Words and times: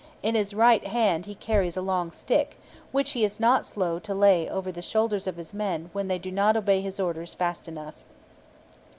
In 0.23 0.33
his 0.33 0.55
right 0.55 0.83
hand 0.83 1.27
he 1.27 1.35
carries 1.35 1.77
a 1.77 1.81
long 1.83 2.09
stick, 2.09 2.59
which 2.91 3.11
he 3.11 3.23
is 3.23 3.39
not 3.39 3.67
slow 3.67 3.99
to 3.99 4.15
lay 4.15 4.49
over 4.49 4.71
the 4.71 4.81
shoulders 4.81 5.27
of 5.27 5.37
his 5.37 5.53
men 5.53 5.91
when 5.93 6.07
they 6.07 6.17
do 6.17 6.31
not 6.31 6.57
obey 6.57 6.81
his 6.81 6.99
orders 6.99 7.35
fast 7.35 7.67
enough. 7.67 7.97